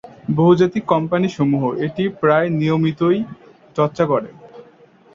[0.35, 3.19] বহুজাতিক কোম্পানিসমূহ এটি প্রায় নিয়মিতই
[3.75, 4.29] চর্চা করে।